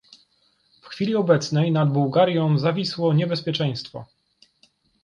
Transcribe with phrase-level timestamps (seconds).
[0.81, 4.05] W chwili obecnej nad Bułgarią zawisło niebezpieczeństwo